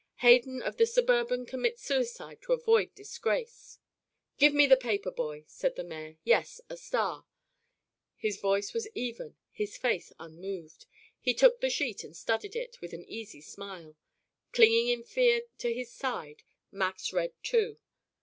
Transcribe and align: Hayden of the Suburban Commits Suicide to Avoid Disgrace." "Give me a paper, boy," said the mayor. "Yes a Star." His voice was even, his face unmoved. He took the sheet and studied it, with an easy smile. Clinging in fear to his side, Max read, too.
Hayden 0.21 0.63
of 0.63 0.77
the 0.77 0.87
Suburban 0.87 1.45
Commits 1.45 1.83
Suicide 1.83 2.41
to 2.41 2.53
Avoid 2.53 2.95
Disgrace." 2.95 3.77
"Give 4.39 4.51
me 4.51 4.65
a 4.65 4.75
paper, 4.75 5.11
boy," 5.11 5.43
said 5.45 5.75
the 5.75 5.83
mayor. 5.83 6.17
"Yes 6.23 6.59
a 6.71 6.75
Star." 6.75 7.27
His 8.17 8.39
voice 8.39 8.73
was 8.73 8.87
even, 8.95 9.35
his 9.51 9.77
face 9.77 10.11
unmoved. 10.17 10.87
He 11.19 11.35
took 11.35 11.61
the 11.61 11.69
sheet 11.69 12.03
and 12.03 12.17
studied 12.17 12.55
it, 12.55 12.81
with 12.81 12.93
an 12.93 13.05
easy 13.05 13.41
smile. 13.41 13.95
Clinging 14.53 14.87
in 14.87 15.03
fear 15.03 15.43
to 15.59 15.71
his 15.71 15.91
side, 15.93 16.41
Max 16.71 17.13
read, 17.13 17.33
too. 17.43 17.77